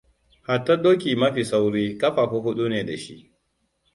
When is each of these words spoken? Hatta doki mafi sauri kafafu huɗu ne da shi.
Hatta 0.47 0.77
doki 0.83 1.15
mafi 1.21 1.43
sauri 1.49 1.85
kafafu 2.01 2.37
huɗu 2.43 2.65
ne 2.69 2.79
da 2.87 2.95
shi. 3.03 3.15